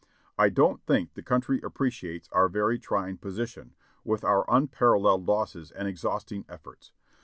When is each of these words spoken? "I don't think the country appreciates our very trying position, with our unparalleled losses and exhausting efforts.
"I 0.35 0.49
don't 0.49 0.81
think 0.83 1.13
the 1.13 1.21
country 1.21 1.61
appreciates 1.63 2.27
our 2.31 2.49
very 2.49 2.79
trying 2.79 3.19
position, 3.19 3.75
with 4.03 4.23
our 4.23 4.45
unparalleled 4.47 5.27
losses 5.27 5.69
and 5.69 5.87
exhausting 5.87 6.43
efforts. 6.49 6.91